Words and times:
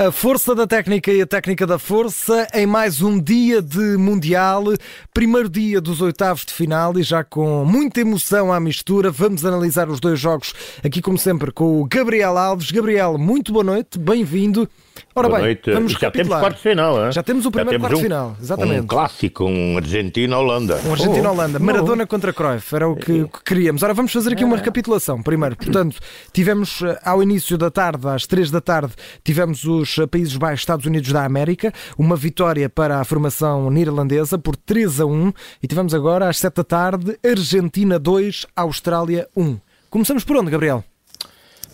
A 0.00 0.10
força 0.10 0.54
da 0.54 0.66
técnica 0.66 1.12
e 1.12 1.20
a 1.20 1.26
técnica 1.26 1.66
da 1.66 1.78
força 1.78 2.48
em 2.54 2.64
mais 2.64 3.02
um 3.02 3.20
dia 3.20 3.60
de 3.60 3.98
Mundial, 3.98 4.64
primeiro 5.12 5.46
dia 5.46 5.78
dos 5.78 6.00
oitavos 6.00 6.46
de 6.46 6.54
final 6.54 6.98
e 6.98 7.02
já 7.02 7.22
com 7.22 7.66
muita 7.66 8.00
emoção 8.00 8.50
à 8.50 8.58
mistura, 8.58 9.10
vamos 9.10 9.44
analisar 9.44 9.90
os 9.90 10.00
dois 10.00 10.18
jogos 10.18 10.54
aqui, 10.82 11.02
como 11.02 11.18
sempre, 11.18 11.52
com 11.52 11.82
o 11.82 11.84
Gabriel 11.84 12.38
Alves. 12.38 12.70
Gabriel, 12.70 13.18
muito 13.18 13.52
boa 13.52 13.62
noite, 13.62 13.98
bem-vindo. 13.98 14.66
Ora 15.14 15.28
Boa 15.28 15.38
bem, 15.38 15.48
noite. 15.48 15.70
vamos 15.72 15.92
já 15.92 16.10
temos 16.10 16.28
quarto 16.28 16.60
final, 16.60 17.04
hein? 17.04 17.12
Já 17.12 17.22
temos 17.22 17.46
o 17.46 17.50
primeiro 17.50 17.80
quarto 17.80 17.98
um, 17.98 18.00
final, 18.00 18.36
exatamente. 18.40 18.80
Um 18.80 18.86
clássico, 18.86 19.44
um 19.44 19.76
Argentina-Holanda. 19.76 20.80
Um 20.86 20.92
Argentina-Holanda, 20.92 21.58
oh. 21.60 21.64
Maradona 21.64 22.04
oh. 22.04 22.06
contra 22.06 22.32
Cruyff, 22.32 22.74
era 22.74 22.88
o 22.88 22.96
que, 22.96 23.24
que, 23.26 23.44
queríamos. 23.44 23.82
Ora, 23.82 23.92
vamos 23.92 24.12
fazer 24.12 24.32
aqui 24.32 24.44
uma 24.44 24.56
recapitulação. 24.56 25.22
Primeiro, 25.22 25.56
portanto, 25.56 25.98
tivemos 26.32 26.82
eh, 26.82 26.98
ao 27.04 27.22
início 27.22 27.58
da 27.58 27.70
tarde, 27.70 28.06
às 28.08 28.26
três 28.26 28.50
da 28.50 28.60
tarde, 28.60 28.92
tivemos 29.24 29.64
os 29.64 29.98
eh, 29.98 30.06
Países 30.06 30.36
Baixos, 30.36 30.60
Estados 30.60 30.86
Unidos 30.86 31.12
da 31.12 31.24
América, 31.24 31.72
uma 31.98 32.16
vitória 32.16 32.68
para 32.68 33.00
a 33.00 33.04
formação 33.04 33.70
neerlandesa 33.70 34.38
por 34.38 34.56
3 34.56 35.00
a 35.00 35.06
1 35.06 35.32
e 35.62 35.66
tivemos 35.66 35.94
agora 35.94 36.28
às 36.28 36.38
sete 36.38 36.56
da 36.56 36.64
tarde, 36.64 37.18
Argentina 37.24 37.98
2, 37.98 38.46
Austrália 38.56 39.28
1. 39.36 39.58
Começamos 39.88 40.24
por 40.24 40.36
onde, 40.36 40.50
Gabriel? 40.50 40.84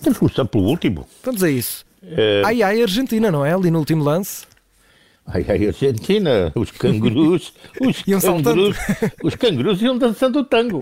Temos 0.03 0.19
que 0.19 0.21
começar 0.21 0.45
pelo 0.45 0.65
último. 0.65 1.07
Vamos 1.25 1.43
a 1.43 1.51
isso. 1.51 1.86
É... 2.07 2.43
Ai 2.45 2.63
ai 2.63 2.83
Argentina, 2.83 3.31
não 3.31 3.45
é? 3.45 3.53
Ali 3.53 3.71
no 3.71 3.79
último 3.79 4.05
lance. 4.05 4.47
Ai 5.27 5.45
ai 5.49 5.67
Argentina, 5.67 6.53
os 6.55 6.71
cangurus, 6.71 7.53
os 7.81 8.03
iam 8.07 8.21
cangurus, 8.21 8.77
os 9.25 9.35
cangurus 9.35 9.83
iam 9.83 9.99
dançando 9.99 10.39
o 10.41 10.45
tango. 10.45 10.81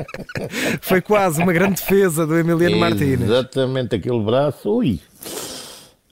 Foi 0.82 1.00
quase 1.00 1.42
uma 1.42 1.52
grande 1.52 1.80
defesa 1.80 2.26
do 2.26 2.36
Emiliano 2.36 2.76
Martínez. 2.76 3.22
Exatamente, 3.22 3.94
aquele 3.94 4.20
braço, 4.20 4.70
ui. 4.70 5.00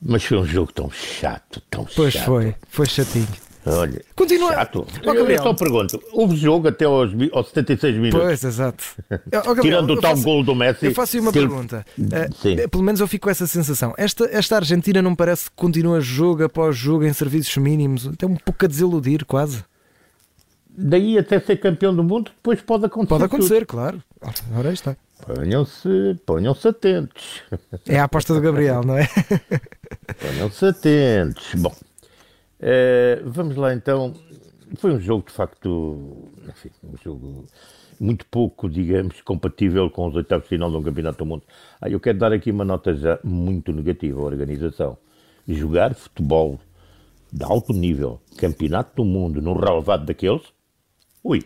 Mas 0.05 0.25
foi 0.25 0.38
um 0.38 0.44
jogo 0.44 0.72
tão 0.72 0.91
chato, 0.91 1.62
tão 1.70 1.84
pois 1.84 2.12
chato. 2.12 2.27
Pois 2.27 2.44
foi, 2.44 2.55
foi 2.69 2.86
chatinho. 2.86 3.28
Olha, 3.64 4.02
Continua. 4.16 4.52
chato. 4.55 4.86
Oh, 5.06 5.12
eu, 5.12 5.28
eu 5.28 5.42
só 5.42 5.55
pergunto, 5.55 6.02
houve 6.12 6.36
jogo 6.36 6.68
até 6.68 6.84
aos, 6.84 7.12
aos 7.32 7.48
76 7.48 7.94
minutos? 7.96 8.20
Pois, 8.20 8.44
exato. 8.44 8.84
Oh, 9.46 9.60
Tirando 9.60 9.91
o 9.91 10.00
tal 10.00 10.12
faço, 10.12 10.22
gol 10.24 10.42
do 10.42 10.54
Messi. 10.54 10.86
Eu 10.86 10.92
faço 10.94 11.19
uma 11.19 11.32
pergunta. 11.32 11.84
Uh, 11.98 12.69
pelo 12.69 12.82
menos 12.82 13.00
eu 13.00 13.06
fico 13.06 13.24
com 13.24 13.30
essa 13.30 13.46
sensação. 13.46 13.94
Esta, 13.96 14.24
esta 14.32 14.56
Argentina 14.56 15.00
não 15.00 15.14
parece 15.14 15.44
que 15.50 15.56
continua 15.56 16.00
jogo 16.00 16.44
após 16.44 16.77
jogo 16.77 17.04
em 17.04 17.12
serviços 17.12 17.56
mínimos? 17.56 18.08
Tem 18.16 18.28
um 18.28 18.36
pouco 18.36 18.64
a 18.64 18.69
desiludir, 18.69 19.24
quase. 19.24 19.64
Daí 20.69 21.19
até 21.19 21.38
ser 21.38 21.56
campeão 21.58 21.94
do 21.94 22.02
mundo, 22.02 22.30
depois 22.34 22.60
pode 22.62 22.86
acontecer. 22.86 23.08
Pode 23.08 23.24
acontecer, 23.24 23.58
tudo. 23.60 23.66
claro. 23.66 24.02
Ora 24.56 24.72
está. 24.72 24.97
Ponham-se 25.26 26.19
ponham 26.26 26.56
atentos. 26.64 27.42
É 27.86 28.00
a 28.00 28.04
aposta 28.04 28.34
do 28.34 28.41
Gabriel, 28.41 28.82
não 28.84 28.97
é? 28.98 29.08
Ponham-se 30.20 30.66
atentos. 30.66 31.54
Bom, 31.56 31.72
uh, 32.62 33.30
vamos 33.30 33.56
lá 33.56 33.74
então 33.74 34.14
foi 34.77 34.92
um 34.92 35.00
jogo, 35.00 35.27
de 35.27 35.32
facto, 35.32 36.30
enfim, 36.48 36.70
um 36.82 36.96
jogo 36.96 37.46
muito 38.00 38.24
pouco, 38.27 38.69
digamos, 38.69 39.20
compatível 39.20 39.91
com 39.91 40.08
os 40.08 40.16
oitavos 40.16 40.44
de 40.44 40.48
final 40.48 40.70
de 40.70 40.77
um 40.77 40.82
campeonato 40.82 41.19
do 41.19 41.27
mundo. 41.27 41.42
Ah, 41.80 41.88
eu 41.88 42.00
quero 42.00 42.19
dar 42.19 42.32
aqui 42.32 42.50
uma 42.50 42.64
nota 42.64 42.94
já 42.94 43.19
muito 43.22 43.72
negativa 43.72 44.20
à 44.20 44.24
organização. 44.24 44.96
Jogar 45.46 45.94
futebol 45.94 46.58
de 47.32 47.44
alto 47.44 47.72
nível, 47.72 48.20
campeonato 48.36 48.97
do 48.97 49.04
mundo, 49.04 49.41
num 49.41 49.54
relevado 49.54 50.04
daqueles, 50.04 50.42
ui, 51.22 51.42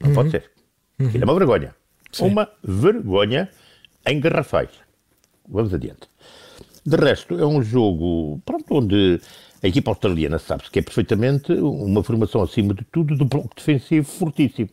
não 0.00 0.10
uhum. 0.10 0.14
pode 0.14 0.30
ser. 0.30 0.50
Uhum. 0.98 1.10
é 1.20 1.24
uma 1.24 1.34
vergonha. 1.34 1.74
Sim. 2.12 2.26
Uma 2.26 2.48
vergonha 2.62 3.50
em 4.06 4.20
garrafais. 4.20 4.70
Vamos 5.48 5.74
adiante. 5.74 6.08
De 6.84 6.96
resto, 6.96 7.38
é 7.38 7.44
um 7.44 7.62
jogo, 7.62 8.40
pronto, 8.46 8.74
onde 8.74 9.20
a 9.62 9.68
equipa 9.68 9.90
australiana 9.90 10.38
sabe-se 10.38 10.70
que 10.70 10.78
é 10.78 10.82
perfeitamente 10.82 11.52
uma 11.52 12.02
formação, 12.02 12.42
acima 12.42 12.74
de 12.74 12.84
tudo, 12.84 13.16
do 13.16 13.24
bloco 13.24 13.54
defensivo 13.56 14.06
fortíssimo. 14.06 14.68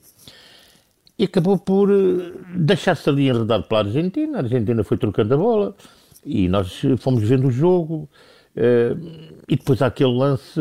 E 1.17 1.25
acabou 1.25 1.57
por 1.57 1.89
eh, 1.91 2.33
deixar-se 2.55 3.07
ali 3.09 3.29
enredado 3.29 3.63
pela 3.63 3.81
Argentina. 3.81 4.37
A 4.37 4.41
Argentina 4.41 4.83
foi 4.83 4.97
trocando 4.97 5.33
a 5.33 5.37
bola 5.37 5.75
e 6.25 6.47
nós 6.49 6.81
fomos 6.97 7.23
vendo 7.23 7.47
o 7.47 7.51
jogo. 7.51 8.09
Eh, 8.55 8.95
e 9.47 9.55
depois 9.55 9.81
há 9.81 9.87
aquele 9.87 10.11
lance, 10.11 10.59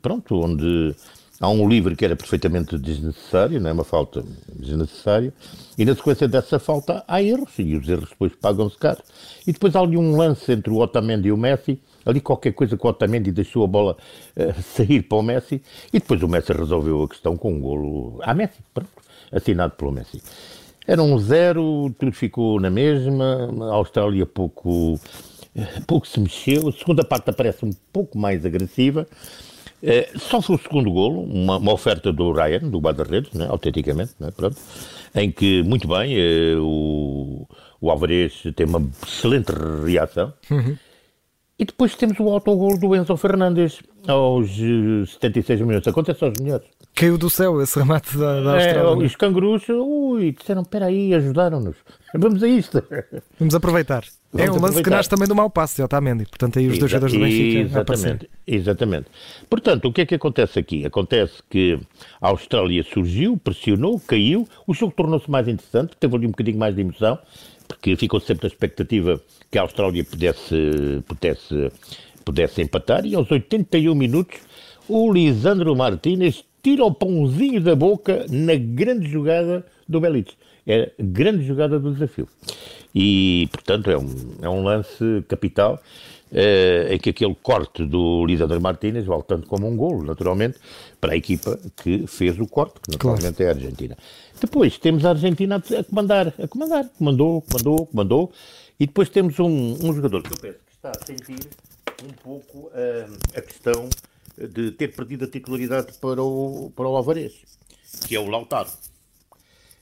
pronto, 0.00 0.36
onde 0.40 0.94
há 1.40 1.48
um 1.48 1.68
livre 1.68 1.94
que 1.94 2.04
era 2.04 2.16
perfeitamente 2.16 2.76
desnecessário, 2.78 3.60
não 3.60 3.70
é? 3.70 3.72
Uma 3.72 3.84
falta 3.84 4.24
desnecessária, 4.52 5.32
e 5.76 5.84
na 5.84 5.94
sequência 5.94 6.26
dessa 6.26 6.58
falta 6.58 7.04
há 7.06 7.22
erros, 7.22 7.52
e 7.58 7.76
os 7.76 7.88
erros 7.88 8.10
depois 8.10 8.32
pagam-se 8.34 8.76
caro. 8.76 9.02
E 9.46 9.52
depois 9.52 9.74
há 9.76 9.80
ali 9.80 9.96
um 9.96 10.16
lance 10.16 10.50
entre 10.52 10.72
o 10.72 10.78
Otamendi 10.78 11.28
e 11.28 11.32
o 11.32 11.36
Messi, 11.36 11.80
ali 12.04 12.20
qualquer 12.20 12.52
coisa 12.52 12.76
com 12.76 12.88
o 12.88 12.90
Otamendi 12.90 13.30
deixou 13.30 13.64
a 13.64 13.66
bola 13.66 13.96
uh, 14.36 14.62
sair 14.62 15.02
para 15.02 15.18
o 15.18 15.22
Messi. 15.22 15.62
E 15.92 16.00
depois 16.00 16.22
o 16.22 16.28
Messi 16.28 16.52
resolveu 16.52 17.02
a 17.02 17.08
questão 17.08 17.36
com 17.36 17.52
um 17.52 17.60
golo 17.60 18.18
a 18.22 18.34
Messi, 18.34 18.58
pronto, 18.74 18.90
assinado 19.30 19.74
pelo 19.74 19.92
Messi. 19.92 20.22
Era 20.86 21.02
um 21.02 21.18
zero, 21.18 21.94
tudo 21.98 22.12
ficou 22.12 22.58
na 22.58 22.70
mesma, 22.70 23.50
a 23.70 23.74
Austrália 23.74 24.24
pouco, 24.24 24.98
eh, 25.54 25.82
pouco 25.86 26.08
se 26.08 26.18
mexeu, 26.18 26.66
a 26.66 26.72
segunda 26.72 27.04
parte 27.04 27.28
aparece 27.28 27.62
um 27.62 27.70
pouco 27.92 28.16
mais 28.16 28.46
agressiva, 28.46 29.06
eh, 29.82 30.10
só 30.16 30.40
foi 30.40 30.56
o 30.56 30.58
segundo 30.58 30.90
golo, 30.90 31.22
uma, 31.22 31.58
uma, 31.58 31.72
oferta 31.72 32.12
do 32.12 32.32
Ryan, 32.32 32.68
do 32.68 32.78
guarda-redes, 32.78 33.32
né, 33.32 33.46
autenticamente, 33.48 34.12
né, 34.18 34.30
pronto, 34.34 34.56
em 35.14 35.30
que, 35.30 35.62
muito 35.62 35.86
bem, 35.88 36.14
eh, 36.16 36.56
o, 36.58 37.46
o 37.80 37.90
Alvarez 37.90 38.42
tem 38.56 38.66
uma 38.66 38.88
excelente 39.06 39.52
reação, 39.84 40.32
uhum. 40.50 40.76
E 41.58 41.64
depois 41.64 41.96
temos 41.96 42.16
o 42.20 42.28
autogol 42.28 42.78
do 42.78 42.94
Enzo 42.94 43.16
Fernandes 43.16 43.82
aos 44.06 44.48
76 44.48 45.60
eh, 45.60 45.64
minutos. 45.64 45.88
Acontece 45.88 46.24
aos 46.24 46.38
melhores. 46.40 46.68
Caiu 46.94 47.18
do 47.18 47.28
céu 47.28 47.60
esse 47.60 47.76
remate 47.80 48.16
da, 48.16 48.40
da 48.40 48.60
é, 48.60 48.64
Austrália. 48.66 49.02
É, 49.02 49.06
os 49.06 49.16
cangurus, 49.16 49.68
ui, 49.68 50.30
disseram, 50.30 50.62
espera 50.62 50.86
aí, 50.86 51.12
ajudaram-nos. 51.12 51.76
Vamos 52.14 52.44
a 52.44 52.48
isto. 52.48 52.80
Vamos 53.40 53.56
aproveitar. 53.56 54.04
É 54.34 54.42
um 54.42 54.46
lance 54.46 54.56
aproveitar. 54.56 54.82
que 54.82 54.90
nasce 54.90 55.08
também 55.08 55.26
do 55.26 55.34
mau 55.34 55.48
passe 55.48 55.76
de 55.76 55.82
Otamendi. 55.82 56.26
Portanto, 56.26 56.58
aí 56.58 56.66
os 56.66 56.78
dois 56.78 56.90
jogadores 56.90 57.14
do 57.14 57.20
Benfica 57.20 57.60
Exatamente, 57.60 58.30
exatamente. 58.46 59.06
Portanto, 59.48 59.86
o 59.86 59.92
que 59.92 60.02
é 60.02 60.06
que 60.06 60.14
acontece 60.14 60.58
aqui? 60.58 60.84
Acontece 60.84 61.42
que 61.48 61.78
a 62.20 62.28
Austrália 62.28 62.82
surgiu, 62.82 63.38
pressionou, 63.38 63.98
caiu, 64.00 64.46
o 64.66 64.74
jogo 64.74 64.92
tornou-se 64.94 65.30
mais 65.30 65.48
interessante, 65.48 65.96
teve 65.98 66.14
ali 66.14 66.26
um 66.26 66.30
bocadinho 66.30 66.58
mais 66.58 66.74
de 66.74 66.82
emoção, 66.82 67.18
porque 67.66 67.96
ficou 67.96 68.20
sempre 68.20 68.46
a 68.46 68.48
expectativa 68.48 69.20
que 69.50 69.56
a 69.56 69.62
Austrália 69.62 70.04
pudesse, 70.04 71.02
pudesse, 71.06 71.72
pudesse 72.22 72.60
empatar, 72.60 73.06
e 73.06 73.14
aos 73.14 73.30
81 73.30 73.94
minutos 73.94 74.38
o 74.86 75.10
Lisandro 75.10 75.74
Martínez 75.74 76.44
tira 76.62 76.84
o 76.84 76.92
pãozinho 76.92 77.60
da 77.62 77.74
boca 77.74 78.26
na 78.28 78.56
grande 78.56 79.08
jogada 79.08 79.64
do 79.88 80.00
Belites. 80.00 80.36
É 80.66 80.92
a 80.98 81.02
grande 81.02 81.46
jogada 81.46 81.78
do 81.78 81.92
desafio. 81.92 82.28
E, 83.00 83.48
portanto, 83.52 83.88
é 83.92 83.96
um, 83.96 84.10
é 84.42 84.48
um 84.48 84.64
lance 84.64 85.22
capital 85.28 85.80
eh, 86.32 86.88
em 86.90 86.98
que 86.98 87.10
aquele 87.10 87.36
corte 87.36 87.84
do 87.84 88.26
Lisandro 88.26 88.60
Martínez 88.60 89.06
vale 89.06 89.22
tanto 89.22 89.46
como 89.46 89.68
um 89.68 89.76
golo, 89.76 90.02
naturalmente, 90.02 90.58
para 91.00 91.12
a 91.12 91.16
equipa 91.16 91.56
que 91.76 92.08
fez 92.08 92.40
o 92.40 92.46
corte, 92.48 92.80
que 92.80 92.90
naturalmente 92.90 93.36
claro. 93.36 93.50
é 93.50 93.52
a 93.52 93.54
Argentina. 93.54 93.96
Depois 94.40 94.78
temos 94.78 95.04
a 95.04 95.10
Argentina 95.10 95.56
a 95.56 95.84
comandar, 95.84 96.34
a 96.42 96.48
comandar, 96.48 96.88
comandou, 96.98 97.42
comandou, 97.42 97.86
comandou, 97.86 98.32
e 98.80 98.86
depois 98.86 99.08
temos 99.08 99.38
um, 99.38 99.76
um 99.80 99.94
jogador 99.94 100.20
que 100.24 100.32
eu 100.32 100.38
penso 100.38 100.58
que 100.66 100.74
está 100.74 100.90
a 100.90 101.06
sentir 101.06 101.38
um 102.04 102.12
pouco 102.24 102.66
uh, 102.66 103.18
a 103.32 103.40
questão 103.40 103.88
de 104.36 104.72
ter 104.72 104.88
perdido 104.88 105.24
a 105.24 105.28
titularidade 105.28 105.92
para 106.00 106.20
o, 106.20 106.72
para 106.74 106.88
o 106.88 106.96
Alvarez, 106.96 107.32
que 108.08 108.16
é 108.16 108.18
o 108.18 108.28
Lautaro. 108.28 108.70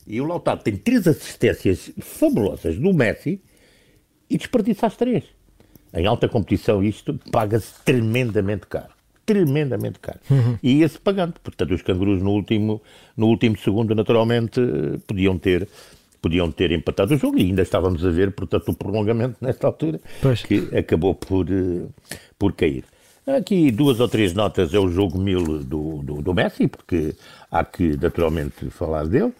E 0.06 0.20
o 0.20 0.24
Lautaro 0.24 0.60
tem 0.60 0.76
três 0.76 1.06
assistências 1.06 1.90
fabulosas 2.00 2.78
do 2.78 2.92
Messi 2.92 3.40
e 4.30 4.36
desperdiça 4.36 4.86
as 4.86 4.96
três. 4.96 5.24
Em 5.92 6.06
alta 6.06 6.28
competição 6.28 6.82
isto 6.82 7.18
paga-se 7.30 7.82
tremendamente 7.84 8.66
caro. 8.66 8.94
Tremendamente 9.24 9.98
caro. 9.98 10.20
Uhum. 10.30 10.56
E 10.62 10.78
ia-se 10.80 10.98
pagando. 10.98 11.34
Portanto, 11.40 11.74
os 11.74 11.82
cangurus 11.82 12.22
no 12.22 12.30
último, 12.30 12.80
no 13.16 13.26
último 13.26 13.58
segundo, 13.58 13.94
naturalmente, 13.94 14.60
podiam 15.06 15.36
ter 15.38 15.68
podiam 16.20 16.50
ter 16.50 16.72
empatado 16.72 17.14
o 17.14 17.18
jogo 17.18 17.38
e 17.38 17.42
ainda 17.42 17.62
estávamos 17.62 18.04
a 18.04 18.10
ver, 18.10 18.32
portanto, 18.32 18.70
o 18.70 18.74
prolongamento 18.74 19.36
nesta 19.40 19.66
altura, 19.68 20.00
pois. 20.20 20.42
que 20.42 20.68
acabou 20.76 21.14
por, 21.14 21.46
eh, 21.48 21.86
por 22.36 22.52
cair. 22.52 22.84
Aqui 23.26 23.70
duas 23.70 24.00
ou 24.00 24.08
três 24.08 24.34
notas 24.34 24.72
é 24.74 24.78
o 24.78 24.88
jogo 24.88 25.18
mil 25.18 25.62
do, 25.62 26.02
do, 26.02 26.22
do, 26.22 26.34
Messi, 26.34 26.66
porque 26.66 27.14
há 27.50 27.64
que 27.64 27.96
naturalmente 27.96 28.70
falar 28.70 29.06
dele. 29.06 29.32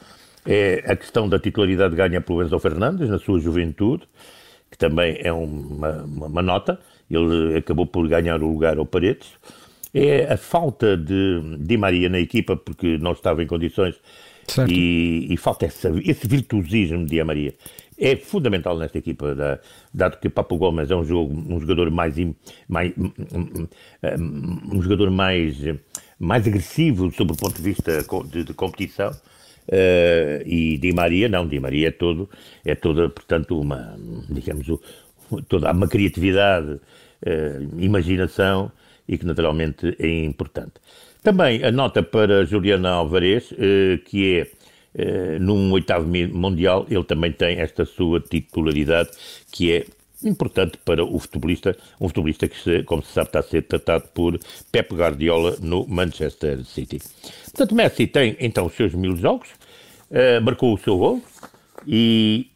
É 0.46 0.84
a 0.86 0.94
questão 0.94 1.28
da 1.28 1.38
titularidade 1.38 1.96
ganha 1.96 2.20
pelo 2.20 2.42
Enzo 2.42 2.58
Fernandes 2.58 3.08
na 3.08 3.18
sua 3.18 3.40
juventude, 3.40 4.04
que 4.70 4.78
também 4.78 5.18
é 5.20 5.32
uma, 5.32 6.04
uma, 6.04 6.42
nota. 6.42 6.78
Ele 7.10 7.56
acabou 7.56 7.86
por 7.86 8.06
ganhar 8.08 8.40
o 8.42 8.52
lugar 8.52 8.78
ao 8.78 8.86
Paredes. 8.86 9.28
É 9.92 10.32
a 10.32 10.36
falta 10.36 10.96
de 10.96 11.40
Di 11.58 11.76
Maria 11.76 12.08
na 12.08 12.20
equipa, 12.20 12.56
porque 12.56 12.96
não 12.98 13.12
estava 13.12 13.42
em 13.42 13.46
condições. 13.46 13.96
E, 14.68 15.26
e 15.28 15.36
falta 15.36 15.66
essa, 15.66 15.92
esse 16.04 16.28
virtuosismo 16.28 17.04
de 17.04 17.16
Di 17.16 17.24
Maria. 17.24 17.52
é 17.98 18.14
fundamental 18.14 18.78
nesta 18.78 18.98
equipa, 18.98 19.34
da, 19.34 19.58
dado 19.92 20.18
que 20.18 20.28
Papo 20.28 20.56
Gomes 20.56 20.90
é 20.90 20.94
um, 20.94 21.04
jogo, 21.04 21.34
um 21.34 21.58
jogador 21.58 21.90
mais, 21.90 22.14
mais 22.68 22.92
um, 22.96 24.82
jogador 24.82 25.10
mais, 25.10 25.56
mais 26.18 26.46
agressivo 26.46 27.10
sob 27.10 27.32
o 27.32 27.36
ponto 27.36 27.56
de 27.56 27.62
vista 27.62 28.04
de, 28.30 28.44
de 28.44 28.54
competição. 28.54 29.10
Uh, 29.68 30.46
e 30.46 30.78
Di 30.78 30.92
Maria, 30.92 31.28
não, 31.28 31.46
Di 31.46 31.58
Maria 31.58 31.88
é 31.88 31.90
todo, 31.90 32.28
é 32.64 32.74
toda, 32.74 33.08
portanto, 33.08 33.60
uma, 33.60 33.96
digamos, 34.30 34.66
toda 35.48 35.72
uma 35.72 35.88
criatividade, 35.88 36.72
uh, 36.72 37.80
imaginação 37.80 38.70
e 39.08 39.18
que 39.18 39.26
naturalmente 39.26 39.96
é 39.98 40.24
importante. 40.24 40.74
Também 41.22 41.64
a 41.64 41.72
nota 41.72 42.02
para 42.02 42.44
Juliana 42.44 42.90
Alvarez, 42.90 43.50
uh, 43.52 43.98
que 44.04 44.40
é 44.40 44.46
num 45.38 45.72
oitavo 45.72 46.08
mundial, 46.32 46.86
ele 46.88 47.04
também 47.04 47.30
tem 47.30 47.58
esta 47.58 47.84
sua 47.84 48.18
titularidade 48.18 49.10
que 49.52 49.70
é 49.70 49.84
importante 50.24 50.78
para 50.84 51.04
o 51.04 51.18
futebolista, 51.18 51.76
um 52.00 52.08
futebolista 52.08 52.48
que, 52.48 52.82
como 52.84 53.02
se 53.02 53.12
sabe, 53.12 53.28
está 53.28 53.40
a 53.40 53.42
ser 53.42 53.62
tratado 53.62 54.08
por 54.14 54.38
Pep 54.72 54.94
Guardiola 54.94 55.56
no 55.60 55.86
Manchester 55.86 56.64
City. 56.64 57.00
Portanto, 57.44 57.74
Messi 57.74 58.06
tem 58.06 58.36
então 58.40 58.66
os 58.66 58.74
seus 58.74 58.94
mil 58.94 59.16
jogos, 59.16 59.48
uh, 60.10 60.42
marcou 60.42 60.74
o 60.74 60.78
seu 60.78 60.96
gol 60.96 61.22
e 61.86 62.50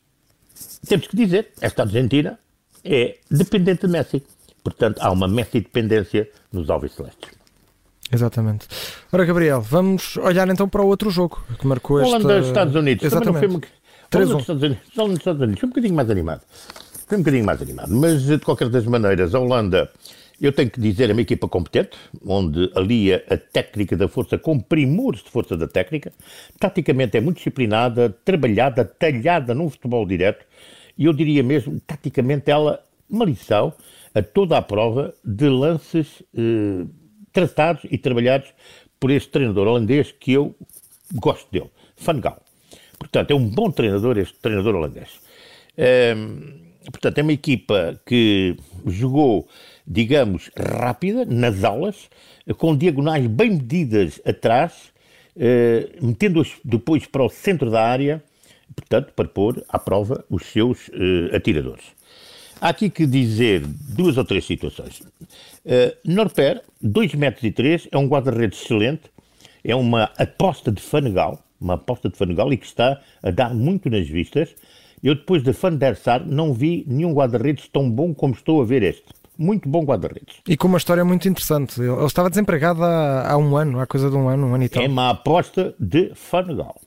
temos 0.86 1.06
que 1.06 1.16
dizer, 1.16 1.52
esta 1.60 1.82
Argentina 1.82 2.38
é 2.84 3.18
dependente 3.30 3.86
de 3.86 3.92
Messi. 3.92 4.22
Portanto, 4.62 4.98
há 5.00 5.10
uma 5.10 5.26
Messi-dependência 5.26 6.28
nos 6.52 6.68
Alves 6.68 6.92
Celestes. 6.92 7.30
Exatamente. 8.12 8.66
Ora, 9.12 9.24
Gabriel, 9.24 9.60
vamos 9.60 10.16
olhar 10.16 10.48
então 10.48 10.68
para 10.68 10.82
o 10.82 10.86
outro 10.86 11.10
jogo 11.10 11.42
que 11.58 11.66
marcou 11.66 12.00
este... 12.00 12.12
Holanda, 12.12 12.40
Estados 12.40 12.74
Unidos. 12.74 13.04
Exatamente. 13.04 13.46
Holanda, 13.46 14.40
Estados 14.40 14.62
Unidos. 14.62 14.98
Holanda, 14.98 15.18
Estados 15.18 15.40
Unidos. 15.40 15.62
Um 15.62 15.68
bocadinho 15.68 15.94
mais 15.94 16.10
animado. 16.10 16.42
Foi 17.10 17.18
um 17.18 17.22
bocadinho 17.22 17.44
mais 17.44 17.60
animado. 17.60 17.92
Mas, 17.92 18.22
de 18.24 18.38
qualquer 18.38 18.68
das 18.68 18.86
maneiras, 18.86 19.34
a 19.34 19.40
Holanda, 19.40 19.90
eu 20.40 20.52
tenho 20.52 20.70
que 20.70 20.80
dizer, 20.80 21.10
é 21.10 21.12
uma 21.12 21.20
equipa 21.20 21.48
competente, 21.48 21.98
onde 22.24 22.70
alia 22.72 23.24
a 23.28 23.36
técnica 23.36 23.96
da 23.96 24.06
força 24.06 24.38
com 24.38 24.60
primores 24.60 25.20
de 25.24 25.28
força 25.28 25.56
da 25.56 25.66
técnica. 25.66 26.12
Taticamente 26.60 27.16
é 27.16 27.20
muito 27.20 27.38
disciplinada, 27.38 28.10
trabalhada, 28.24 28.84
talhada 28.84 29.52
num 29.56 29.68
futebol 29.68 30.06
direto. 30.06 30.46
E 30.96 31.06
eu 31.06 31.12
diria 31.12 31.42
mesmo, 31.42 31.80
taticamente, 31.80 32.48
ela, 32.48 32.80
uma 33.10 33.24
lição 33.24 33.74
a 34.14 34.22
toda 34.22 34.56
a 34.56 34.62
prova 34.62 35.12
de 35.24 35.48
lances... 35.48 36.22
Eh, 36.32 36.86
tratados 37.32 37.84
e 37.90 37.98
trabalhados 37.98 38.52
por 38.98 39.10
este 39.10 39.30
treinador 39.30 39.66
holandês 39.66 40.12
que 40.12 40.32
eu 40.32 40.54
gosto 41.14 41.50
dele, 41.50 41.70
Van 41.96 42.20
Gaal. 42.20 42.42
Portanto, 42.98 43.30
é 43.30 43.34
um 43.34 43.48
bom 43.48 43.70
treinador 43.70 44.18
este 44.18 44.38
treinador 44.40 44.74
holandês. 44.74 45.08
Um, 45.78 46.69
portanto, 46.84 47.18
é 47.18 47.22
uma 47.22 47.32
equipa 47.32 48.00
que 48.06 48.56
jogou, 48.86 49.48
digamos, 49.86 50.50
rápida 50.56 51.24
nas 51.24 51.64
aulas, 51.64 52.08
com 52.56 52.76
diagonais 52.76 53.26
bem 53.26 53.50
medidas 53.50 54.20
atrás, 54.24 54.92
uh, 55.36 56.06
metendo-as 56.06 56.52
depois 56.64 57.06
para 57.06 57.24
o 57.24 57.28
centro 57.28 57.70
da 57.70 57.84
área, 57.84 58.22
portanto, 58.74 59.12
para 59.14 59.28
pôr 59.28 59.64
à 59.68 59.78
prova 59.78 60.24
os 60.30 60.46
seus 60.46 60.88
uh, 60.88 61.34
atiradores. 61.34 61.84
Há 62.60 62.68
aqui 62.68 62.90
que 62.90 63.06
dizer 63.06 63.62
duas 63.66 64.18
ou 64.18 64.24
três 64.24 64.44
situações. 64.44 65.00
Uh, 65.00 65.96
Norper, 66.04 66.60
2 66.80 67.14
metros 67.14 67.44
e 67.44 67.50
3, 67.50 67.88
é 67.90 67.96
um 67.96 68.06
guarda-redes 68.06 68.62
excelente, 68.62 69.02
é 69.64 69.74
uma 69.74 70.04
aposta 70.18 70.70
de 70.70 70.80
Fanegal, 70.82 71.42
uma 71.60 71.74
aposta 71.74 72.08
de 72.08 72.16
Fanegal 72.16 72.52
e 72.52 72.56
que 72.56 72.66
está 72.66 73.00
a 73.22 73.30
dar 73.30 73.54
muito 73.54 73.88
nas 73.88 74.06
vistas. 74.08 74.54
Eu 75.02 75.14
depois 75.14 75.42
de 75.42 75.52
Van 75.52 75.74
der 75.74 75.96
Sar 75.96 76.26
não 76.26 76.52
vi 76.52 76.84
nenhum 76.86 77.12
guarda-redes 77.12 77.68
tão 77.68 77.90
bom 77.90 78.12
como 78.12 78.34
estou 78.34 78.60
a 78.60 78.64
ver 78.64 78.82
este. 78.82 79.04
Muito 79.38 79.66
bom 79.68 79.82
guarda-redes. 79.82 80.36
E 80.46 80.56
com 80.56 80.68
uma 80.68 80.76
história 80.76 81.02
muito 81.02 81.26
interessante. 81.26 81.80
Ele 81.80 82.04
estava 82.04 82.28
desempregado 82.28 82.84
há, 82.84 83.32
há, 83.32 83.38
um 83.38 83.56
ano, 83.56 83.80
há 83.80 83.86
coisa 83.86 84.10
de 84.10 84.16
um 84.16 84.28
ano, 84.28 84.48
um 84.48 84.54
ano 84.54 84.64
e 84.64 84.68
tal. 84.68 84.82
É 84.82 84.86
uma 84.86 85.10
aposta 85.10 85.74
de 85.80 86.12
Fanegal. 86.14 86.78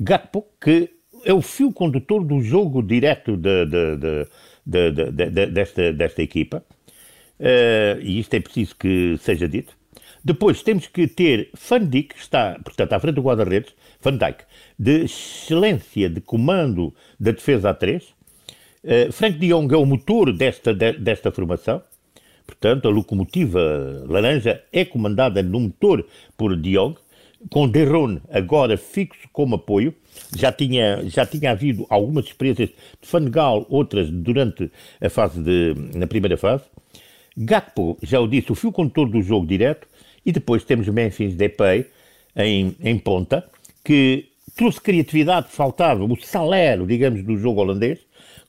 Gatpo, 0.00 0.44
que 0.60 0.90
é 1.24 1.32
o 1.32 1.40
fio 1.40 1.72
condutor 1.72 2.24
do 2.24 2.40
jogo 2.42 2.82
direto 2.82 3.36
de, 3.36 3.64
de, 3.66 4.26
de, 4.66 5.46
desta, 5.46 5.92
desta 5.92 6.22
equipa, 6.22 6.64
uh, 7.38 8.00
e 8.00 8.18
isto 8.18 8.34
é 8.34 8.40
preciso 8.40 8.74
que 8.76 9.16
seja 9.20 9.48
dito. 9.48 9.76
Depois 10.24 10.62
temos 10.62 10.86
que 10.86 11.06
ter 11.06 11.50
Van 11.68 11.84
Dijk, 11.84 12.14
que 12.14 12.20
está, 12.20 12.58
portanto, 12.64 12.92
à 12.92 13.00
frente 13.00 13.16
do 13.16 13.22
guarda-redes, 13.22 13.74
Van 14.00 14.16
Dijk, 14.16 14.44
de 14.78 15.04
excelência 15.04 16.08
de 16.08 16.20
comando 16.20 16.94
da 17.20 17.30
defesa 17.32 17.70
a 17.70 17.74
3. 17.74 18.02
Uh, 18.02 18.08
eh, 18.84 19.12
Frank 19.12 19.38
de 19.38 19.48
Jong 19.48 19.72
é 19.74 19.76
o 19.76 19.84
motor 19.84 20.32
desta, 20.32 20.72
desta 20.72 21.30
formação. 21.30 21.82
Portanto, 22.46 22.88
a 22.88 22.90
locomotiva 22.90 24.04
laranja 24.06 24.62
é 24.72 24.84
comandada 24.84 25.42
no 25.42 25.60
motor 25.60 26.06
por 26.36 26.56
De 26.56 26.72
Jong 26.72 26.96
com 27.50 27.68
Derron 27.68 28.18
agora 28.30 28.76
fixo 28.76 29.28
como 29.32 29.56
apoio, 29.56 29.94
já 30.36 30.50
tinha, 30.52 31.02
já 31.08 31.26
tinha 31.26 31.50
havido 31.50 31.86
algumas 31.88 32.26
experiências 32.26 32.70
de 32.70 33.08
Fangal, 33.08 33.66
outras 33.68 34.10
durante 34.10 34.70
a 35.00 35.10
fase 35.10 35.42
de, 35.42 35.74
na 35.94 36.06
primeira 36.06 36.36
fase. 36.36 36.64
Gakpo, 37.36 37.98
já 38.02 38.20
o 38.20 38.28
disse, 38.28 38.52
o 38.52 38.54
fio 38.54 38.72
condutor 38.72 39.08
do 39.08 39.20
jogo 39.20 39.46
direto, 39.46 39.88
e 40.24 40.32
depois 40.32 40.64
temos 40.64 40.88
Memphis 40.88 41.34
Depay 41.34 41.86
em, 42.36 42.76
em 42.80 42.98
ponta, 42.98 43.44
que 43.84 44.28
trouxe 44.56 44.80
criatividade 44.80 45.48
faltava, 45.50 46.04
o 46.04 46.16
salero, 46.16 46.86
digamos, 46.86 47.22
do 47.22 47.36
jogo 47.36 47.60
holandês, 47.60 47.98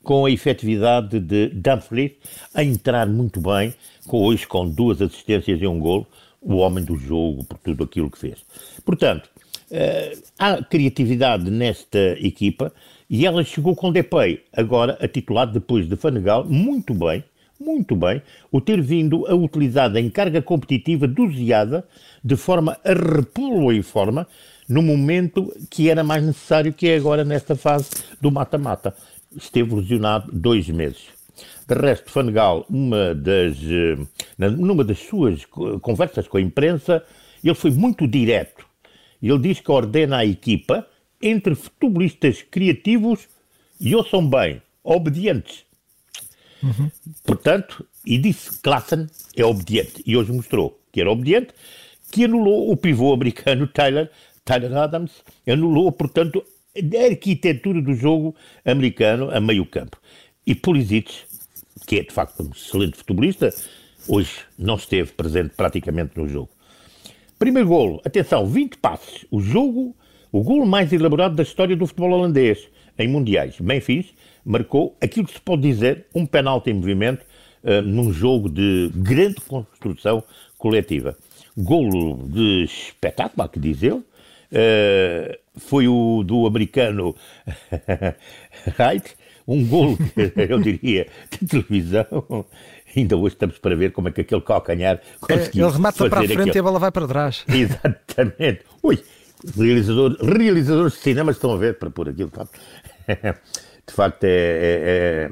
com 0.04 0.25
a 0.25 0.31
efetividade 0.31 1.19
de 1.19 1.48
Dumfries 1.48 2.12
a 2.54 2.63
entrar 2.63 3.07
muito 3.07 3.42
bem, 3.42 3.74
com, 4.07 4.24
hoje 4.24 4.48
com 4.48 4.69
duas 4.69 5.01
assistências 5.01 5.60
e 5.60 5.68
um 5.68 5.80
golo, 5.80 6.06
o 6.39 6.57
homem 6.57 6.83
do 6.83 6.95
jogo 6.95 7.44
por 7.44 7.57
tudo 7.57 7.83
aquilo 7.83 8.10
que 8.10 8.19
fez. 8.19 8.45
Portanto, 8.86 9.28
uh, 9.71 10.24
há 10.38 10.63
criatividade 10.63 11.50
nesta 11.50 12.16
equipa 12.19 12.71
e 13.10 13.25
ela 13.25 13.44
chegou 13.44 13.75
com 13.75 13.92
Depay, 13.92 14.42
agora 14.54 14.98
a 15.01 15.07
titular 15.07 15.51
depois 15.51 15.89
de 15.89 15.95
Fanegal, 15.95 16.45
muito 16.45 16.94
bem, 16.94 17.24
muito 17.60 17.96
bem, 17.96 18.22
o 18.52 18.60
ter 18.60 18.81
vindo 18.81 19.25
a 19.28 19.34
utilizar 19.34 19.96
em 19.96 20.10
carga 20.10 20.42
competitiva 20.42 21.07
doseada, 21.07 21.88
de 22.24 22.36
forma 22.36 22.78
a 22.84 22.94
repô-lo 22.94 23.72
em 23.72 23.81
forma, 23.81 24.28
no 24.68 24.81
momento 24.81 25.54
que 25.69 25.90
era 25.90 26.04
mais 26.04 26.24
necessário, 26.24 26.74
que 26.74 26.88
é 26.88 26.96
agora 26.96 27.24
nesta 27.24 27.56
fase 27.56 27.90
do 28.19 28.31
mata-mata. 28.31 28.96
Esteve 29.36 29.76
lesionado 29.76 30.31
dois 30.31 30.68
meses. 30.69 31.07
De 31.68 31.76
resto, 31.76 32.12
Fanegal, 32.12 32.66
uma 32.69 33.14
das, 33.14 33.57
eh, 33.64 33.97
numa 34.38 34.83
das 34.83 35.00
suas 35.00 35.45
conversas 35.81 36.28
com 36.28 36.38
a 36.38 36.42
imprensa, 36.42 37.04
ele 37.44 37.56
foi 37.56 37.71
muito 37.71 38.07
direto. 38.07 38.66
Ele 39.21 39.40
diz 39.40 39.59
que 39.59 39.71
ordena 39.71 40.18
a 40.18 40.26
equipa 40.26 40.85
entre 41.21 41.56
futebolistas 41.56 42.42
criativos 42.44 43.28
e 43.80 43.95
ouçam 43.95 44.28
bem, 44.28 44.62
obedientes. 44.83 45.66
Uhum. 46.66 46.92
Portanto, 47.24 47.86
e 48.06 48.18
disse 48.18 48.60
Klassen 48.60 49.07
é 49.36 49.45
obediente. 49.45 50.04
E 50.06 50.18
hoje 50.18 50.34
mostrou 50.34 50.78
que 50.92 51.00
era 51.00 51.12
obediente, 51.12 51.54
que 52.12 52.26
anulou 52.26 52.72
o 52.72 52.76
pivô 52.76 53.14
americano 53.14 53.68
Tyler, 53.72 54.12
Tyler 54.44 54.76
Adams, 54.76 55.12
anulou, 55.48 55.92
portanto, 55.92 56.44
a 56.76 57.06
arquitetura 57.06 57.81
do 57.81 57.94
jogo 57.94 58.36
americano 58.66 59.30
a 59.31 59.40
meio 59.40 59.66
campo. 59.66 59.98
E 60.45 60.54
Pulisic 60.54 61.26
que 61.86 62.00
é 62.00 62.04
de 62.04 62.12
facto 62.12 62.42
um 62.44 62.52
excelente 62.52 62.98
futebolista, 62.98 63.54
hoje 64.07 64.40
não 64.57 64.76
esteve 64.76 65.12
presente 65.12 65.54
praticamente 65.56 66.18
no 66.18 66.28
jogo. 66.28 66.50
Primeiro 67.38 67.68
golo, 67.68 68.02
atenção, 68.06 68.45
20 68.48 68.78
passes. 68.78 69.26
O 69.30 69.42
jogo, 69.42 69.95
o 70.31 70.42
golo 70.42 70.66
mais 70.66 70.92
elaborado 70.94 71.36
da 71.36 71.44
história 71.44 71.76
do 71.76 71.86
futebol 71.86 72.12
holandês 72.12 72.69
em 72.98 73.07
mundiais. 73.07 73.60
Memphis 73.60 74.14
marcou 74.45 74.95
aquilo 75.02 75.25
que 75.25 75.33
se 75.33 75.42
pode 75.42 75.64
dizer 75.64 76.06
um 76.14 76.25
penalti 76.25 76.69
em 76.69 76.73
movimento 76.75 77.25
uh, 77.64 77.81
num 77.81 78.14
jogo 78.14 78.49
de 78.49 78.92
grande 78.95 79.42
construção 79.42 80.23
coletiva. 80.57 81.18
Golo 81.57 82.28
de 82.28 82.64
espetáculo, 82.64 83.44
há 83.44 83.49
que 83.49 83.59
dizer. 83.59 83.94
Uh, 83.94 84.04
foi 85.57 85.87
o 85.87 86.23
do 86.23 86.45
americano 86.45 87.16
Wright, 88.78 89.16
um 89.47 89.66
golo, 89.66 89.97
eu 90.49 90.59
diria, 90.59 91.07
de 91.31 91.47
televisão. 91.47 92.45
Ainda 92.95 93.18
hoje 93.18 93.35
estamos 93.35 93.57
para 93.57 93.75
ver 93.75 93.92
como 93.92 94.07
é 94.07 94.11
que 94.11 94.21
aquele 94.21 94.42
calcanhar 94.42 95.02
conseguiu. 95.19 95.66
Ele 95.66 95.73
remata 95.73 96.09
para 96.09 96.19
a 96.19 96.23
frente 96.23 96.40
aquilo. 96.40 96.56
e 96.56 96.59
a 96.59 96.64
bola 96.64 96.80
vai 96.80 96.92
para 96.92 97.07
trás. 97.07 97.44
Exatamente. 97.49 98.61
Ui, 98.81 99.04
realizador, 99.57 100.18
realizadores 100.21 100.94
de 100.94 100.99
cinema 100.99 101.31
estão 101.31 101.52
a 101.52 101.57
ver 101.57 101.78
para 101.78 101.90
pôr 101.90 102.09
aquilo. 102.09 102.31
De 103.87 103.94
facto, 103.94 104.23
é, 104.23 104.30
é, 104.30 104.81
é, 104.87 105.31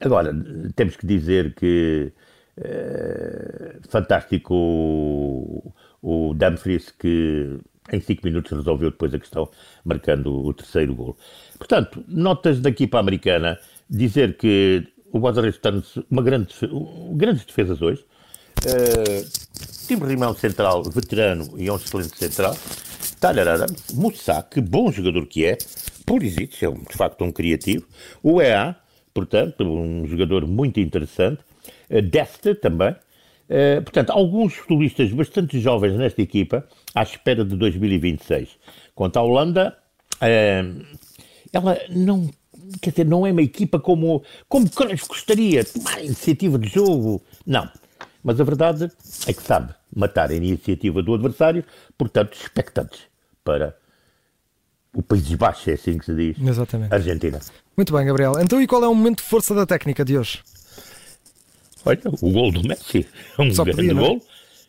Agora, 0.00 0.32
temos 0.76 0.96
que 0.96 1.06
dizer 1.06 1.54
que 1.54 2.12
é, 2.56 3.76
fantástico 3.88 4.54
o, 4.54 5.72
o 6.02 6.34
Dumfries 6.34 6.90
que 6.90 7.58
em 7.92 8.00
5 8.00 8.20
minutos 8.24 8.52
resolveu 8.52 8.90
depois 8.90 9.12
a 9.14 9.18
questão, 9.18 9.50
marcando 9.84 10.32
o 10.32 10.52
terceiro 10.52 10.94
gol. 10.94 11.16
Portanto, 11.58 12.04
notas 12.06 12.60
da 12.60 12.70
equipa 12.70 12.98
americana, 12.98 13.58
dizer 13.88 14.36
que 14.36 14.86
o 15.10 15.18
Guadarrete 15.18 15.56
está 15.56 15.72
uma 16.10 16.22
grande, 16.22 16.54
grandes 17.12 17.44
defesas 17.44 17.80
hoje. 17.80 18.04
Uh, 18.64 19.86
Tim 19.86 19.96
Rimão 20.04 20.34
central, 20.34 20.82
veterano 20.84 21.48
e 21.56 21.70
um 21.70 21.76
excelente 21.76 22.16
central. 22.18 22.56
Talarara, 23.18 23.66
Moussa, 23.94 24.42
que 24.42 24.60
bom 24.60 24.92
jogador 24.92 25.26
que 25.26 25.46
é. 25.46 25.58
Pulisic, 26.08 26.64
é 26.64 26.70
de 26.70 26.96
facto 26.96 27.22
um 27.22 27.30
criativo. 27.30 27.86
O 28.22 28.40
EA, 28.40 28.74
portanto, 29.12 29.62
um 29.62 30.06
jogador 30.06 30.46
muito 30.46 30.80
interessante. 30.80 31.40
Uh, 31.90 32.00
Deste 32.00 32.54
também. 32.54 32.92
Uh, 33.48 33.82
portanto, 33.82 34.10
alguns 34.10 34.54
futbolistas 34.54 35.12
bastante 35.12 35.60
jovens 35.60 35.96
nesta 35.98 36.22
equipa, 36.22 36.66
à 36.94 37.02
espera 37.02 37.44
de 37.44 37.54
2026. 37.56 38.48
Quanto 38.94 39.18
à 39.18 39.22
Holanda, 39.22 39.76
uh, 40.14 40.86
ela 41.52 41.78
não, 41.90 42.30
quer 42.80 42.90
dizer, 42.90 43.04
não 43.04 43.26
é 43.26 43.32
uma 43.32 43.42
equipa 43.42 43.78
como, 43.78 44.22
como 44.48 44.70
Cruyff 44.70 45.06
gostaria, 45.06 45.62
tomar 45.62 46.02
iniciativa 46.02 46.58
de 46.58 46.68
jogo. 46.68 47.22
Não. 47.46 47.68
Mas 48.24 48.40
a 48.40 48.44
verdade 48.44 48.90
é 49.26 49.32
que 49.32 49.42
sabe 49.42 49.74
matar 49.94 50.30
a 50.30 50.34
iniciativa 50.34 51.02
do 51.02 51.14
adversário, 51.14 51.64
portanto, 51.96 52.34
expectantes 52.34 53.00
para 53.44 53.76
o 54.98 55.02
Países 55.02 55.32
Baixos, 55.36 55.68
é 55.68 55.74
assim 55.74 55.96
que 55.96 56.06
se 56.06 56.12
diz. 56.12 56.36
Exatamente. 56.44 56.92
Argentina. 56.92 57.38
Muito 57.76 57.92
bem, 57.92 58.04
Gabriel. 58.04 58.32
Então, 58.40 58.60
e 58.60 58.66
qual 58.66 58.82
é 58.82 58.88
o 58.88 58.94
momento 58.94 59.18
de 59.18 59.22
força 59.22 59.54
da 59.54 59.64
técnica 59.64 60.04
de 60.04 60.18
hoje? 60.18 60.40
Olha, 61.84 62.00
o 62.20 62.32
gol 62.32 62.50
do 62.50 62.66
Messi. 62.66 63.06
Um 63.38 63.54
Só 63.54 63.62
grande 63.62 63.76
podia, 63.76 63.94
não? 63.94 64.02
É? 64.02 64.08
gol. 64.08 64.22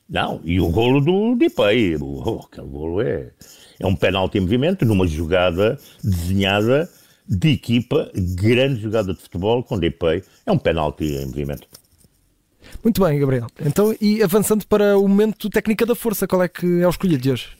Não, 0.07 0.41
e 0.43 0.61
o 0.61 0.69
golo 0.69 1.01
do 1.01 1.35
Depay. 1.35 1.97
Oh, 1.99 2.41
aquele 2.45 2.67
golo 2.67 3.01
é, 3.01 3.31
é 3.79 3.87
um 3.87 3.95
penalti 3.95 4.37
em 4.37 4.41
movimento 4.41 4.85
numa 4.85 5.07
jogada 5.07 5.79
desenhada 6.03 6.87
de 7.27 7.49
equipa, 7.49 8.11
grande 8.13 8.81
jogada 8.81 9.15
de 9.15 9.19
futebol 9.19 9.63
com 9.63 9.79
Depay. 9.79 10.23
É 10.45 10.51
um 10.51 10.59
penalti 10.59 11.05
em 11.05 11.25
movimento. 11.25 11.67
Muito 12.83 13.03
bem, 13.03 13.19
Gabriel. 13.19 13.47
Então, 13.65 13.95
e 13.99 14.21
avançando 14.21 14.67
para 14.67 14.95
o 14.95 15.07
momento 15.07 15.49
técnica 15.49 15.87
da 15.87 15.95
força, 15.95 16.27
qual 16.27 16.43
é 16.43 16.47
que 16.47 16.81
é 16.81 16.85
o 16.85 16.89
escolhido 16.91 17.23
de 17.23 17.31
hoje? 17.31 17.58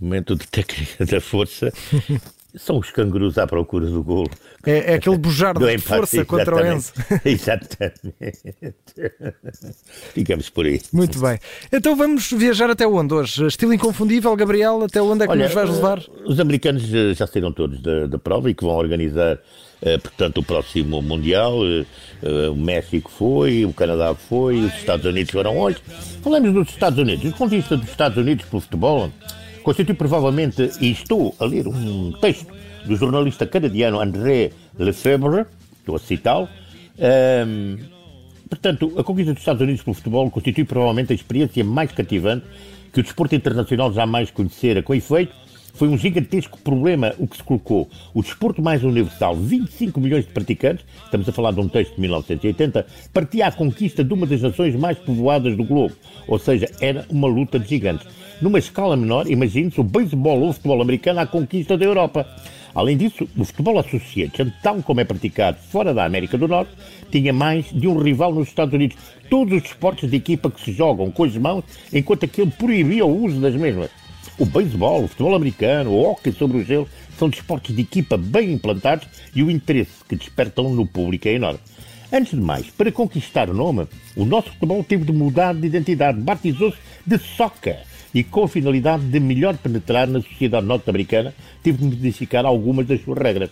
O 0.00 0.04
momento 0.04 0.36
de 0.36 0.46
técnica 0.46 1.04
da 1.04 1.20
força 1.20 1.72
são 2.56 2.78
os 2.78 2.90
cangurus 2.90 3.36
à 3.36 3.46
procura 3.46 3.86
do 3.86 4.02
golo. 4.02 4.30
É, 4.64 4.92
é 4.92 4.94
aquele 4.94 5.18
bujar 5.18 5.58
de 5.58 5.78
força 5.78 6.24
contra 6.24 6.56
o 6.56 6.66
Enzo. 6.66 6.92
Exatamente. 7.24 8.54
Ficamos 10.14 10.48
por 10.50 10.66
aí. 10.66 10.80
Muito 10.92 11.18
bem. 11.20 11.38
Então 11.72 11.96
vamos 11.96 12.30
viajar 12.30 12.70
até 12.70 12.86
onde 12.86 13.12
hoje? 13.12 13.46
Estilo 13.46 13.74
inconfundível, 13.74 14.34
Gabriel, 14.36 14.84
até 14.84 15.02
onde 15.02 15.24
é 15.24 15.26
que 15.26 15.32
Olha, 15.32 15.44
nos 15.44 15.54
vais 15.54 15.70
levar? 15.70 16.02
Os 16.24 16.38
americanos 16.38 16.82
já 16.82 17.26
saíram 17.26 17.52
todos 17.52 17.80
da, 17.80 18.06
da 18.06 18.18
prova 18.18 18.50
e 18.50 18.54
que 18.54 18.64
vão 18.64 18.74
organizar 18.74 19.38
Uh, 19.80 19.96
portanto, 20.00 20.38
o 20.38 20.42
próximo 20.42 21.00
Mundial, 21.00 21.60
o 22.50 22.56
México 22.56 23.08
foi, 23.08 23.64
o 23.64 23.72
Canadá 23.72 24.12
foi, 24.12 24.58
os 24.58 24.74
Estados 24.74 25.06
Unidos 25.06 25.30
foram 25.30 25.56
hoje. 25.56 25.78
Falamos 26.20 26.52
dos 26.52 26.68
Estados 26.68 26.98
Unidos. 26.98 27.30
O 27.30 27.36
conquista 27.36 27.76
dos 27.76 27.88
Estados 27.88 28.18
Unidos 28.18 28.44
pelo 28.46 28.60
futebol 28.60 29.08
constitui 29.68 29.94
provavelmente, 29.94 30.70
e 30.80 30.90
estou 30.90 31.34
a 31.38 31.44
ler 31.44 31.68
um 31.68 32.10
texto 32.12 32.46
do 32.86 32.96
jornalista 32.96 33.46
canadiano 33.46 34.00
André 34.00 34.50
Lefebvre, 34.78 35.44
estou 35.78 35.94
a 35.94 35.98
citá-lo, 35.98 36.48
um, 37.46 37.76
portanto, 38.48 38.94
a 38.96 39.04
conquista 39.04 39.34
dos 39.34 39.42
Estados 39.42 39.60
Unidos 39.60 39.82
pelo 39.82 39.92
futebol 39.92 40.30
constitui 40.30 40.64
provavelmente 40.64 41.12
a 41.12 41.14
experiência 41.14 41.62
mais 41.62 41.92
cativante 41.92 42.46
que 42.90 43.00
o 43.00 43.02
desporto 43.02 43.34
internacional 43.34 43.92
jamais 43.92 44.30
conhecera, 44.30 44.82
com 44.82 44.94
efeito, 44.94 45.36
foi 45.74 45.88
um 45.88 45.96
gigantesco 45.96 46.58
problema 46.58 47.14
o 47.18 47.26
que 47.26 47.36
se 47.36 47.42
colocou. 47.42 47.88
O 48.12 48.22
desporto 48.22 48.60
mais 48.60 48.82
universal, 48.82 49.36
25 49.36 50.00
milhões 50.00 50.26
de 50.26 50.32
praticantes, 50.32 50.84
estamos 51.04 51.28
a 51.28 51.32
falar 51.32 51.52
de 51.52 51.60
um 51.60 51.68
texto 51.68 51.94
de 51.94 52.00
1980, 52.00 52.86
partia 53.12 53.46
à 53.46 53.52
conquista 53.52 54.02
de 54.02 54.12
uma 54.12 54.26
das 54.26 54.42
nações 54.42 54.74
mais 54.74 54.98
povoadas 54.98 55.56
do 55.56 55.64
globo. 55.64 55.94
Ou 56.26 56.38
seja, 56.38 56.68
era 56.80 57.06
uma 57.10 57.28
luta 57.28 57.58
de 57.58 57.68
gigantes. 57.68 58.06
Numa 58.40 58.58
escala 58.58 58.96
menor, 58.96 59.28
imagine-se 59.28 59.80
o 59.80 59.84
beisebol 59.84 60.40
ou 60.40 60.50
o 60.50 60.52
futebol 60.52 60.80
americano 60.80 61.20
à 61.20 61.26
conquista 61.26 61.76
da 61.76 61.84
Europa. 61.84 62.26
Além 62.74 62.96
disso, 62.96 63.28
o 63.36 63.44
futebol 63.44 63.78
associado, 63.78 64.52
tal 64.62 64.82
como 64.82 65.00
é 65.00 65.04
praticado 65.04 65.58
fora 65.58 65.92
da 65.92 66.04
América 66.04 66.38
do 66.38 66.46
Norte, 66.46 66.70
tinha 67.10 67.32
mais 67.32 67.66
de 67.72 67.88
um 67.88 67.98
rival 67.98 68.32
nos 68.32 68.48
Estados 68.48 68.72
Unidos. 68.74 68.96
Todos 69.28 69.58
os 69.58 69.64
esportes 69.64 70.08
de 70.08 70.16
equipa 70.16 70.50
que 70.50 70.60
se 70.60 70.72
jogam 70.72 71.10
com 71.10 71.24
as 71.24 71.36
mãos, 71.36 71.64
enquanto 71.92 72.24
aquele 72.24 72.50
proibia 72.52 73.04
o 73.04 73.24
uso 73.24 73.40
das 73.40 73.54
mesmas. 73.54 73.90
O 74.38 74.46
beisebol, 74.46 75.04
o 75.04 75.08
futebol 75.08 75.34
americano, 75.34 75.90
o 75.90 76.02
hóquei 76.02 76.32
sobre 76.32 76.58
o 76.58 76.64
gelo 76.64 76.88
são 77.18 77.28
desportos 77.28 77.74
de 77.74 77.82
equipa 77.82 78.16
bem 78.16 78.52
implantados 78.52 79.06
e 79.34 79.42
o 79.42 79.50
interesse 79.50 80.04
que 80.08 80.16
despertam 80.16 80.70
no 80.70 80.86
público 80.86 81.26
é 81.26 81.32
enorme. 81.32 81.58
Antes 82.12 82.30
de 82.30 82.40
mais, 82.40 82.70
para 82.70 82.90
conquistar 82.90 83.50
o 83.50 83.54
nome, 83.54 83.86
o 84.16 84.24
nosso 84.24 84.50
futebol 84.50 84.82
teve 84.82 85.04
de 85.04 85.12
mudar 85.12 85.54
de 85.54 85.66
identidade, 85.66 86.18
batizou-se 86.18 86.78
de 87.06 87.18
soccer 87.18 87.80
e 88.14 88.24
com 88.24 88.44
a 88.44 88.48
finalidade 88.48 89.04
de 89.04 89.20
melhor 89.20 89.56
penetrar 89.56 90.06
na 90.08 90.22
sociedade 90.22 90.66
norte-americana, 90.66 91.34
teve 91.62 91.78
de 91.78 91.84
modificar 91.84 92.46
algumas 92.46 92.86
das 92.86 93.02
suas 93.02 93.18
regras. 93.18 93.50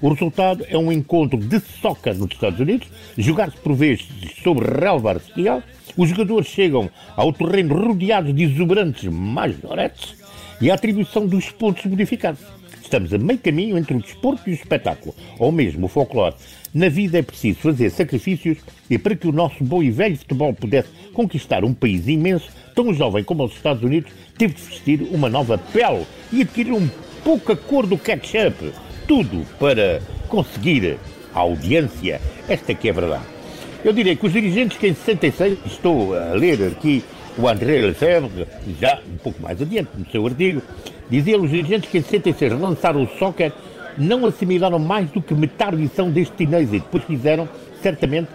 O 0.00 0.10
resultado 0.10 0.64
é 0.68 0.76
um 0.76 0.92
encontro 0.92 1.38
de 1.38 1.58
soccer 1.60 2.14
nos 2.14 2.30
Estados 2.30 2.60
Unidos, 2.60 2.88
jogar-se 3.16 3.56
por 3.56 3.74
vezes 3.74 4.06
sobre 4.42 4.68
relva 4.68 5.12
artificial, 5.12 5.62
os 5.96 6.10
jogadores 6.10 6.48
chegam 6.48 6.90
ao 7.16 7.32
terreno 7.32 7.74
rodeados 7.74 8.34
de 8.34 8.44
exuberantes 8.44 9.04
majoretes 9.10 10.16
e 10.60 10.70
a 10.70 10.74
atribuição 10.74 11.26
dos 11.26 11.50
pontos 11.50 11.84
modificados. 11.86 12.40
Estamos 12.82 13.12
a 13.12 13.18
meio 13.18 13.38
caminho 13.38 13.76
entre 13.76 13.96
o 13.96 14.00
desporto 14.00 14.48
e 14.48 14.52
o 14.52 14.54
espetáculo, 14.54 15.14
ou 15.38 15.50
mesmo 15.50 15.86
o 15.86 15.88
folclore. 15.88 16.36
Na 16.72 16.88
vida 16.88 17.18
é 17.18 17.22
preciso 17.22 17.58
fazer 17.58 17.90
sacrifícios 17.90 18.58
e 18.88 18.96
para 18.96 19.16
que 19.16 19.26
o 19.26 19.32
nosso 19.32 19.64
bom 19.64 19.82
e 19.82 19.90
velho 19.90 20.16
futebol 20.16 20.52
pudesse 20.54 20.88
conquistar 21.12 21.64
um 21.64 21.74
país 21.74 22.06
imenso, 22.06 22.48
tão 22.74 22.94
jovem 22.94 23.24
como 23.24 23.44
os 23.44 23.52
Estados 23.52 23.82
Unidos, 23.82 24.12
teve 24.38 24.54
de 24.54 24.62
vestir 24.62 25.02
uma 25.10 25.28
nova 25.28 25.58
pele 25.58 26.06
e 26.32 26.42
adquirir 26.42 26.74
um 26.74 26.88
pouco 27.24 27.52
a 27.52 27.56
cor 27.56 27.86
do 27.86 27.98
ketchup. 27.98 28.72
Tudo 29.08 29.44
para 29.58 30.00
conseguir 30.28 30.96
a 31.34 31.40
audiência. 31.40 32.20
Esta 32.48 32.72
que 32.72 32.88
é 32.88 32.90
a 32.92 32.94
verdade. 32.94 33.35
Eu 33.84 33.92
diria 33.92 34.16
que 34.16 34.26
os 34.26 34.32
dirigentes 34.32 34.78
que 34.78 34.88
em 34.88 34.94
66, 34.94 35.58
estou 35.66 36.14
a 36.14 36.32
ler 36.32 36.62
aqui 36.66 37.04
o 37.38 37.46
André 37.48 37.80
Lefebvre, 37.80 38.46
já 38.80 38.98
um 39.06 39.18
pouco 39.18 39.42
mais 39.42 39.60
adiante 39.60 39.90
no 39.96 40.06
seu 40.10 40.26
artigo, 40.26 40.62
dizia 41.10 41.38
os 41.38 41.50
dirigentes 41.50 41.90
que 41.90 41.98
em 41.98 42.02
66 42.02 42.58
lançaram 42.60 43.02
o 43.02 43.08
soccer 43.18 43.52
não 43.98 44.26
assimilaram 44.26 44.78
mais 44.78 45.10
do 45.10 45.22
que 45.22 45.34
metade 45.34 45.76
edição 45.76 46.10
deste 46.10 46.44
êxito, 46.44 46.86
pois 46.90 47.04
fizeram, 47.04 47.48
certamente, 47.82 48.28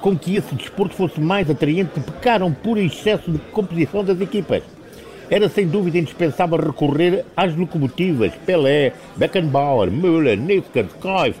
com 0.00 0.16
que 0.16 0.36
esse 0.36 0.54
desporto 0.54 0.94
fosse 0.94 1.20
mais 1.20 1.50
atraente 1.50 1.98
pecaram 2.00 2.52
por 2.52 2.78
excesso 2.78 3.30
de 3.30 3.38
composição 3.38 4.04
das 4.04 4.20
equipas. 4.20 4.62
Era 5.30 5.48
sem 5.48 5.66
dúvida 5.66 5.98
indispensável 5.98 6.58
recorrer 6.58 7.24
às 7.36 7.54
locomotivas 7.54 8.32
Pelé, 8.46 8.92
Beckenbauer, 9.16 9.90
Müller, 9.90 10.38
Nisker, 10.38 10.86
Cruyff, 11.00 11.38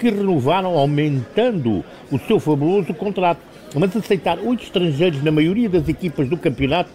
que 0.00 0.10
renovaram 0.10 0.78
aumentando 0.78 1.84
o 2.10 2.18
seu 2.26 2.40
fabuloso 2.40 2.92
contrato 2.94 3.50
mas 3.74 3.94
aceitar 3.96 4.38
oito 4.38 4.64
estrangeiros 4.64 5.22
na 5.22 5.30
maioria 5.30 5.68
das 5.68 5.88
equipas 5.88 6.28
do 6.28 6.36
campeonato 6.36 6.90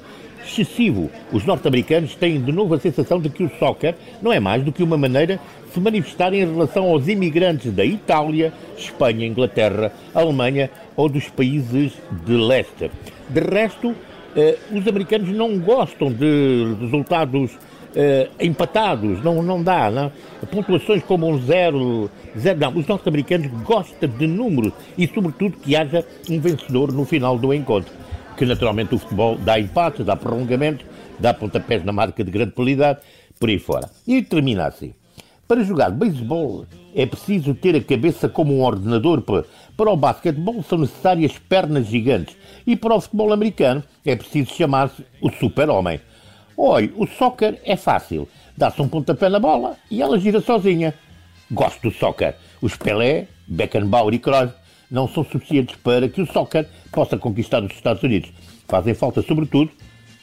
excessivo. 0.46 1.10
Os 1.32 1.46
norte-americanos 1.46 2.16
têm 2.16 2.42
de 2.42 2.52
novo 2.52 2.76
a 2.76 2.80
sensação 2.80 3.20
de 3.20 3.30
que 3.30 3.44
o 3.44 3.52
soccer 3.58 3.96
não 4.22 4.32
é 4.32 4.40
mais 4.40 4.64
do 4.64 4.72
que 4.72 4.84
uma 4.84 4.98
maneira 4.98 5.40
de 5.66 5.74
se 5.74 5.80
manifestar 5.80 6.34
em 6.34 6.46
relação 6.46 6.86
aos 6.86 7.08
imigrantes 7.08 7.72
da 7.72 7.84
Itália, 7.84 8.54
Espanha, 8.78 9.26
Inglaterra, 9.26 9.92
Alemanha 10.14 10.70
ou 10.96 11.10
dos 11.10 11.30
países 11.30 11.94
de 12.26 12.34
leste. 12.34 12.92
De 13.30 13.40
resto, 13.40 13.96
eh, 14.36 14.58
os 14.72 14.88
americanos 14.88 15.30
não 15.30 15.58
gostam 15.58 16.12
de 16.12 16.76
resultados 16.80 17.52
uh, 17.96 18.32
empatados, 18.40 19.24
não, 19.24 19.42
não 19.42 19.64
dá. 19.64 19.90
Não? 19.90 20.12
Pontuações 20.52 21.04
como 21.04 21.28
um 21.28 21.42
zero, 21.42 22.10
zero, 22.38 22.60
não. 22.60 22.76
Os 22.76 22.88
norte-americanos 22.88 23.48
gostam 23.64 24.10
de 24.10 24.28
números 24.28 24.74
e, 24.98 25.08
sobretudo, 25.08 25.58
que 25.58 25.76
haja 25.76 26.06
um 26.30 26.40
vencedor 26.40 26.92
no 26.92 27.06
final 27.06 27.38
do 27.38 27.54
encontro. 27.54 27.92
Que 28.38 28.46
naturalmente 28.46 28.94
o 28.94 29.00
futebol 29.00 29.38
dá 29.38 29.60
empates, 29.60 30.06
dá 30.06 30.16
prolongamentos, 30.16 30.86
dá 31.20 31.34
pontapés 31.34 31.84
na 31.84 31.94
marca 31.94 32.24
de 32.24 32.30
grande 32.32 32.52
qualidade, 32.52 33.00
por 33.40 33.50
aí 33.50 33.60
fora. 33.60 33.90
E 34.06 34.22
termina 34.22 34.68
assim. 34.68 34.94
Para 35.48 35.64
jogar 35.64 35.92
beisebol 35.92 36.66
é 36.96 37.06
preciso 37.06 37.54
ter 37.54 37.76
a 37.76 37.84
cabeça 37.84 38.28
como 38.28 38.58
um 38.58 38.64
ordenador. 38.64 39.22
Para 39.22 39.92
o 39.92 39.96
basquetebol 39.96 40.64
são 40.64 40.80
necessárias 40.80 41.38
pernas 41.38 41.86
gigantes. 41.86 42.36
E 42.66 42.76
para 42.76 42.96
o 42.96 43.02
futebol 43.02 43.32
americano 43.32 43.84
é 44.04 44.16
preciso 44.16 44.54
chamar-se 44.54 45.06
o 45.22 45.30
super-homem. 45.32 46.00
Olha, 46.58 46.90
o 46.96 47.06
soccer 47.06 47.60
é 47.64 47.76
fácil. 47.76 48.28
Dá-se 48.56 48.82
um 48.82 48.88
pontapé 48.88 49.30
na 49.30 49.40
bola 49.40 49.78
e 49.92 50.02
ela 50.02 50.20
gira 50.20 50.40
sozinha. 50.40 50.94
Gosto 51.52 51.90
do 51.90 51.92
soccer. 51.92 52.36
Os 52.62 52.76
Pelé, 52.76 53.28
Beckenbauer 53.48 54.14
e 54.14 54.20
Cruyff 54.20 54.54
não 54.90 55.08
são 55.08 55.24
suficientes 55.24 55.76
para 55.84 56.08
que 56.08 56.22
o 56.22 56.26
soccer 56.26 56.68
possa 56.92 57.18
conquistar 57.18 57.64
os 57.64 57.72
Estados 57.72 58.02
Unidos. 58.02 58.32
Fazem 58.68 58.94
falta, 58.94 59.22
sobretudo, 59.22 59.72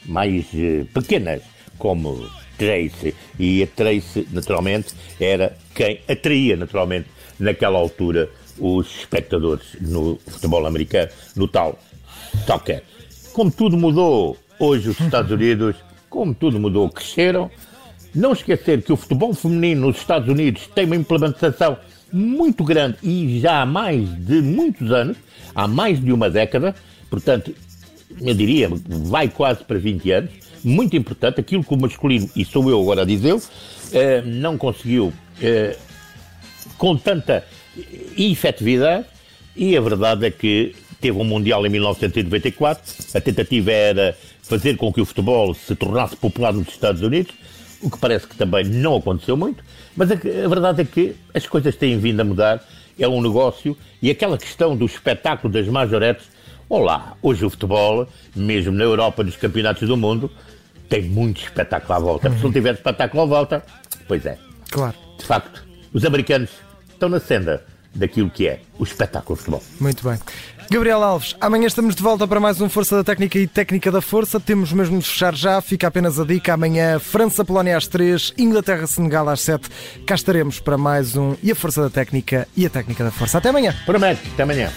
mais 0.05 0.45
eh, 0.53 0.85
pequenas, 0.93 1.41
como 1.77 2.27
Tracy. 2.57 3.13
E 3.39 3.63
a 3.63 3.67
Tracy, 3.67 4.27
naturalmente, 4.31 4.93
era 5.19 5.55
quem 5.75 5.99
atraía, 6.09 6.55
naturalmente, 6.57 7.07
naquela 7.39 7.77
altura, 7.77 8.29
os 8.59 8.99
espectadores 8.99 9.77
no 9.81 10.17
futebol 10.27 10.65
americano, 10.65 11.09
no 11.35 11.47
tal 11.47 11.77
soccer. 12.45 12.83
Como 13.33 13.51
tudo 13.51 13.77
mudou, 13.77 14.37
hoje 14.59 14.89
os 14.89 14.99
Estados 14.99 15.31
Unidos, 15.31 15.75
como 16.13 16.35
tudo 16.35 16.59
mudou, 16.59 16.87
cresceram. 16.89 17.49
Não 18.13 18.33
esquecer 18.33 18.83
que 18.83 18.93
o 18.93 18.95
futebol 18.95 19.33
feminino 19.33 19.87
nos 19.87 19.97
Estados 19.97 20.29
Unidos 20.29 20.69
tem 20.75 20.85
uma 20.85 20.95
implementação 20.95 21.75
muito 22.11 22.63
grande 22.63 22.97
e 23.01 23.39
já 23.39 23.63
há 23.63 23.65
mais 23.65 24.07
de 24.23 24.39
muitos 24.39 24.91
anos, 24.91 25.17
há 25.55 25.67
mais 25.67 25.99
de 25.99 26.13
uma 26.13 26.29
década, 26.29 26.75
portanto, 27.09 27.55
eu 28.21 28.35
diria, 28.35 28.69
vai 28.87 29.27
quase 29.27 29.63
para 29.63 29.79
20 29.79 30.11
anos, 30.11 30.29
muito 30.63 30.95
importante, 30.95 31.39
aquilo 31.39 31.63
que 31.63 31.73
o 31.73 31.77
masculino, 31.77 32.29
e 32.35 32.45
sou 32.45 32.69
eu 32.69 32.79
agora 32.79 33.01
a 33.01 33.05
dizer, 33.05 33.35
eh, 33.91 34.21
não 34.21 34.55
conseguiu 34.55 35.11
eh, 35.41 35.75
com 36.77 36.95
tanta 36.95 37.43
efetividade, 38.15 39.07
e 39.55 39.75
a 39.75 39.81
verdade 39.81 40.27
é 40.27 40.31
que 40.31 40.75
teve 41.01 41.17
um 41.17 41.23
Mundial 41.23 41.65
em 41.65 41.69
1994, 41.69 42.83
a 43.15 43.19
tentativa 43.19 43.71
era 43.71 44.15
fazer 44.43 44.77
com 44.77 44.91
que 44.93 45.01
o 45.01 45.05
futebol 45.05 45.53
se 45.53 45.75
tornasse 45.75 46.15
popular 46.15 46.53
nos 46.53 46.67
Estados 46.67 47.01
Unidos, 47.01 47.33
o 47.81 47.89
que 47.89 47.97
parece 47.97 48.27
que 48.27 48.35
também 48.35 48.63
não 48.65 48.97
aconteceu 48.97 49.35
muito, 49.35 49.63
mas 49.95 50.11
a, 50.11 50.13
a 50.13 50.47
verdade 50.47 50.81
é 50.81 50.85
que 50.85 51.15
as 51.33 51.47
coisas 51.47 51.75
têm 51.75 51.97
vindo 51.97 52.19
a 52.19 52.23
mudar, 52.23 52.63
é 52.99 53.07
um 53.07 53.21
negócio, 53.21 53.75
e 54.01 54.11
aquela 54.11 54.37
questão 54.37 54.75
do 54.75 54.85
espetáculo 54.85 55.51
das 55.51 55.67
majoretes, 55.67 56.27
olá, 56.69 57.15
hoje 57.21 57.45
o 57.45 57.49
futebol, 57.49 58.07
mesmo 58.35 58.71
na 58.73 58.83
Europa, 58.83 59.23
nos 59.23 59.35
campeonatos 59.35 59.87
do 59.87 59.97
mundo, 59.97 60.29
tem 60.87 61.01
muito 61.01 61.41
espetáculo 61.41 61.93
à 61.93 61.99
volta. 61.99 62.29
Uhum. 62.29 62.37
Se 62.37 62.43
não 62.43 62.51
tiver 62.51 62.73
espetáculo 62.75 63.23
à 63.23 63.25
volta, 63.25 63.63
pois 64.07 64.25
é. 64.25 64.37
Claro. 64.69 64.95
De 65.17 65.25
facto, 65.25 65.65
os 65.91 66.05
americanos 66.05 66.49
estão 66.91 67.09
na 67.09 67.19
senda 67.19 67.63
daquilo 67.93 68.29
que 68.29 68.47
é 68.47 68.61
o 68.77 68.83
espetáculo 68.83 69.35
de 69.35 69.43
futebol. 69.43 69.63
Muito 69.79 70.07
bem. 70.07 70.19
Gabriel 70.69 71.03
Alves, 71.03 71.35
amanhã 71.39 71.67
estamos 71.67 71.93
de 71.93 72.01
volta 72.01 72.27
para 72.27 72.39
mais 72.39 72.59
um 72.59 72.69
Força 72.69 72.95
da 72.95 73.03
Técnica 73.03 73.37
e 73.37 73.45
Técnica 73.45 73.91
da 73.91 74.01
Força. 74.01 74.39
Temos 74.39 74.71
mesmo 74.71 74.97
de 74.97 75.05
fechar 75.05 75.35
já, 75.35 75.61
fica 75.61 75.87
apenas 75.87 76.19
a 76.19 76.25
dica. 76.25 76.53
Amanhã, 76.53 76.99
França-Polónia 76.99 77.77
às 77.77 77.87
3, 77.87 78.33
Inglaterra-Senegal 78.37 79.29
às 79.29 79.41
7. 79.41 79.69
Cá 80.05 80.15
estaremos 80.15 80.59
para 80.59 80.77
mais 80.77 81.15
um 81.15 81.35
E 81.43 81.51
a 81.51 81.55
Força 81.55 81.81
da 81.81 81.89
Técnica 81.89 82.47
e 82.55 82.65
a 82.65 82.69
Técnica 82.69 83.03
da 83.03 83.11
Força. 83.11 83.37
Até 83.37 83.49
amanhã. 83.49 83.75
Prometo, 83.85 84.21
até 84.33 84.43
amanhã. 84.43 84.71